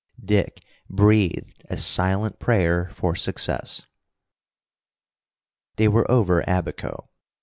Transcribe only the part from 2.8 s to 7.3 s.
for success. They were over Abaco.